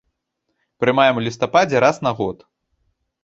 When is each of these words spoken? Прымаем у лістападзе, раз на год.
Прымаем 0.83 1.19
у 1.19 1.23
лістападзе, 1.27 1.77
раз 1.85 1.95
на 2.09 2.13
год. 2.21 2.37